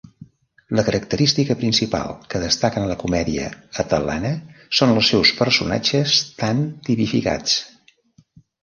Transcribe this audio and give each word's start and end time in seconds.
La 0.77 0.83
característica 0.85 1.55
principal 1.59 2.09
que 2.31 2.41
destaca 2.45 2.83
en 2.85 2.87
la 2.93 2.97
comèdia 3.03 3.51
atel·lana 3.85 4.33
són 4.79 4.95
els 4.97 5.15
seus 5.15 5.35
personatges 5.45 6.19
tan 6.43 6.67
tipificats. 6.91 7.59